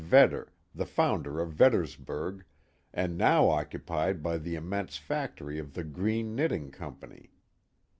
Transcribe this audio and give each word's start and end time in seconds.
Vedder, 0.03 0.51
the 0.73 0.87
founder 0.87 1.39
of 1.39 1.53
Vedders 1.53 1.95
burg, 1.95 2.43
and 2.91 3.19
now 3.19 3.47
occupied 3.51 4.23
by 4.23 4.39
the 4.39 4.55
immense 4.55 4.97
factory 4.97 5.59
of 5.59 5.75
the 5.75 5.83
Greene 5.83 6.33
Knitting 6.35 6.71
Company. 6.71 7.29